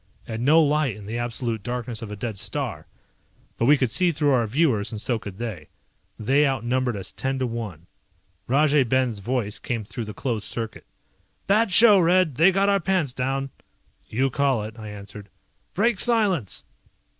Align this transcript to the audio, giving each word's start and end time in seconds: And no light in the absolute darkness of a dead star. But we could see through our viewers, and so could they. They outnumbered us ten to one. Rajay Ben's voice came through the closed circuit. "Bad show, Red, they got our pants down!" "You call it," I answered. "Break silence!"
And 0.25 0.43
no 0.43 0.63
light 0.63 0.95
in 0.95 1.05
the 1.05 1.19
absolute 1.19 1.61
darkness 1.61 2.01
of 2.01 2.09
a 2.11 2.15
dead 2.15 2.39
star. 2.39 2.87
But 3.59 3.65
we 3.67 3.77
could 3.77 3.91
see 3.91 4.11
through 4.11 4.31
our 4.31 4.47
viewers, 4.47 4.91
and 4.91 4.99
so 4.99 5.19
could 5.19 5.37
they. 5.37 5.67
They 6.17 6.43
outnumbered 6.47 6.97
us 6.97 7.11
ten 7.11 7.37
to 7.37 7.45
one. 7.45 7.85
Rajay 8.47 8.81
Ben's 8.85 9.19
voice 9.19 9.59
came 9.59 9.83
through 9.83 10.05
the 10.05 10.15
closed 10.15 10.47
circuit. 10.47 10.87
"Bad 11.45 11.71
show, 11.71 11.99
Red, 11.99 12.33
they 12.33 12.51
got 12.51 12.67
our 12.67 12.79
pants 12.79 13.13
down!" 13.13 13.51
"You 14.07 14.31
call 14.31 14.63
it," 14.63 14.79
I 14.79 14.89
answered. 14.89 15.29
"Break 15.75 15.99
silence!" 15.99 16.63